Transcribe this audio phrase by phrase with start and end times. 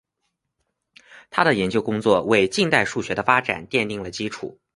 [1.29, 4.59] 他的研究工作为近代数学的发展奠定了基础。